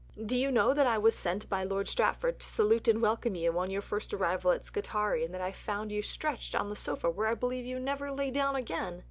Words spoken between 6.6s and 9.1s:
the sofa where I believe you never lay down again?